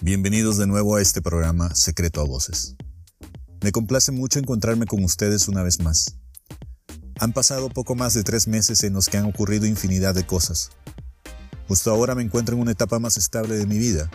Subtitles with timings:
[0.00, 2.76] Bienvenidos de nuevo a este programa Secreto a Voces.
[3.62, 6.14] Me complace mucho encontrarme con ustedes una vez más.
[7.18, 10.70] Han pasado poco más de tres meses en los que han ocurrido infinidad de cosas.
[11.66, 14.08] Justo ahora me encuentro en una etapa más estable de mi vida,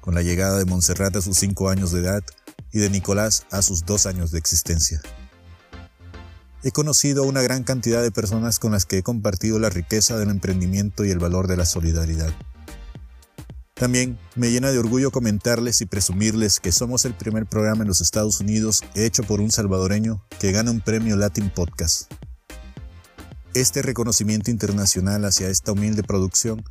[0.00, 2.24] con la llegada de Montserrat a sus cinco años de edad
[2.72, 5.02] y de Nicolás a sus dos años de existencia.
[6.62, 10.16] He conocido a una gran cantidad de personas con las que he compartido la riqueza
[10.16, 12.32] del emprendimiento y el valor de la solidaridad.
[13.74, 18.00] También me llena de orgullo comentarles y presumirles que somos el primer programa en los
[18.00, 22.12] Estados Unidos hecho por un salvadoreño que gana un premio Latin Podcast.
[23.52, 26.62] Este reconocimiento internacional hacia esta humilde producción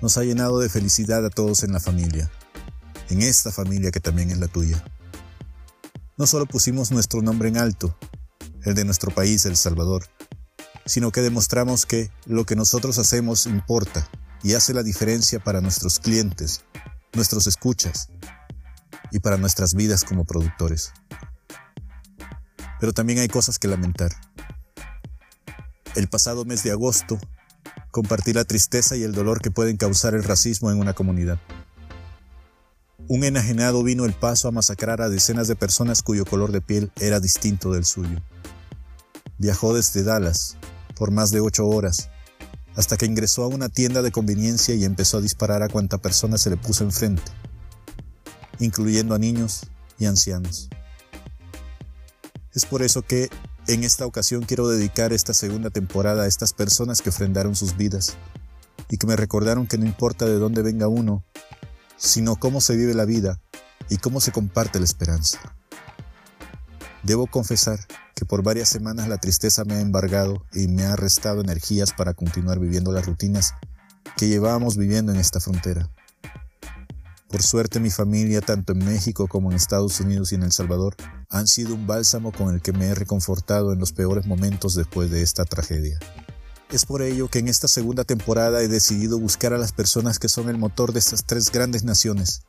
[0.00, 2.30] nos ha llenado de felicidad a todos en la familia,
[3.10, 4.82] en esta familia que también es la tuya.
[6.16, 7.98] No solo pusimos nuestro nombre en alto,
[8.64, 10.06] el de nuestro país, El Salvador,
[10.86, 14.08] sino que demostramos que lo que nosotros hacemos importa
[14.42, 16.64] y hace la diferencia para nuestros clientes,
[17.12, 18.08] nuestros escuchas
[19.10, 20.92] y para nuestras vidas como productores.
[22.80, 24.12] Pero también hay cosas que lamentar.
[25.94, 27.18] El pasado mes de agosto
[27.90, 31.38] compartí la tristeza y el dolor que pueden causar el racismo en una comunidad.
[33.08, 36.90] Un enajenado vino el paso a masacrar a decenas de personas cuyo color de piel
[37.00, 38.20] era distinto del suyo.
[39.38, 40.56] Viajó desde Dallas
[40.96, 42.10] por más de ocho horas
[42.76, 46.38] hasta que ingresó a una tienda de conveniencia y empezó a disparar a cuanta persona
[46.38, 47.32] se le puso enfrente,
[48.58, 49.62] incluyendo a niños
[49.98, 50.68] y ancianos.
[52.52, 53.30] Es por eso que
[53.66, 58.16] en esta ocasión quiero dedicar esta segunda temporada a estas personas que ofrendaron sus vidas
[58.90, 61.24] y que me recordaron que no importa de dónde venga uno,
[61.96, 63.40] sino cómo se vive la vida
[63.88, 65.56] y cómo se comparte la esperanza.
[67.06, 67.78] Debo confesar
[68.16, 72.14] que por varias semanas la tristeza me ha embargado y me ha restado energías para
[72.14, 73.54] continuar viviendo las rutinas
[74.16, 75.88] que llevábamos viviendo en esta frontera.
[77.28, 80.96] Por suerte mi familia, tanto en México como en Estados Unidos y en El Salvador,
[81.30, 85.08] han sido un bálsamo con el que me he reconfortado en los peores momentos después
[85.08, 86.00] de esta tragedia.
[86.72, 90.28] Es por ello que en esta segunda temporada he decidido buscar a las personas que
[90.28, 92.42] son el motor de estas tres grandes naciones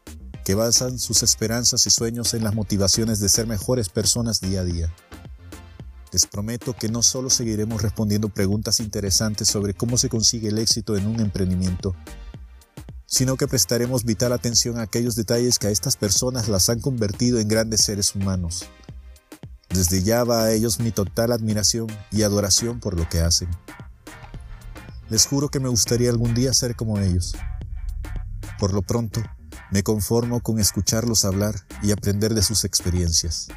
[0.47, 4.63] que basan sus esperanzas y sueños en las motivaciones de ser mejores personas día a
[4.63, 4.95] día.
[6.13, 10.95] Les prometo que no solo seguiremos respondiendo preguntas interesantes sobre cómo se consigue el éxito
[10.95, 11.97] en un emprendimiento,
[13.05, 17.41] sino que prestaremos vital atención a aquellos detalles que a estas personas las han convertido
[17.41, 18.67] en grandes seres humanos.
[19.67, 23.49] Desde ya va a ellos mi total admiración y adoración por lo que hacen.
[25.09, 27.35] Les juro que me gustaría algún día ser como ellos.
[28.57, 29.21] Por lo pronto,
[29.71, 33.47] me conformo con escucharlos hablar y aprender de sus experiencias.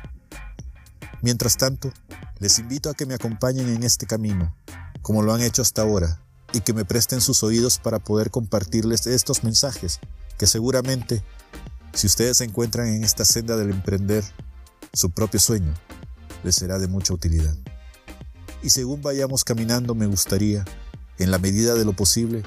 [1.23, 1.93] Mientras tanto,
[2.39, 4.57] les invito a que me acompañen en este camino,
[5.03, 6.23] como lo han hecho hasta ahora,
[6.53, 10.01] y que me presten sus oídos para poder compartirles estos mensajes,
[10.39, 11.23] que seguramente,
[11.93, 14.25] si ustedes se encuentran en esta senda del emprender
[14.93, 15.75] su propio sueño,
[16.43, 17.55] les será de mucha utilidad.
[18.63, 20.65] Y según vayamos caminando, me gustaría,
[21.19, 22.43] en la medida de lo posible,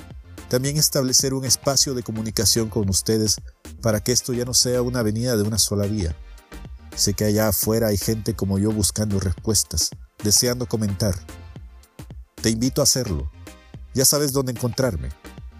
[0.49, 3.37] también establecer un espacio de comunicación con ustedes
[3.83, 6.15] para que esto ya no sea una avenida de una sola vía.
[6.95, 9.89] Sé que allá afuera hay gente como yo buscando respuestas,
[10.23, 11.13] deseando comentar.
[12.41, 13.29] Te invito a hacerlo.
[13.93, 15.09] Ya sabes dónde encontrarme.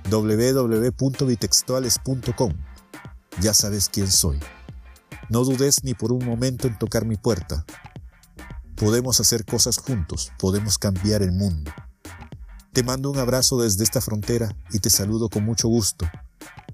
[0.09, 2.53] www.bitextuales.com.
[3.41, 4.39] Ya sabes quién soy.
[5.29, 7.65] No dudes ni por un momento en tocar mi puerta.
[8.77, 11.73] Podemos hacer cosas juntos, podemos cambiar el mundo.
[12.71, 16.09] Te mando un abrazo desde esta frontera y te saludo con mucho gusto,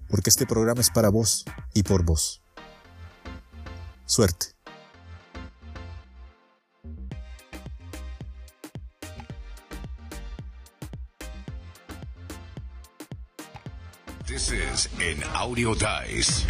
[0.10, 2.42] porque este programa es para vos y por vos.
[4.06, 4.48] Suerte.
[14.26, 16.46] This is an audio dice.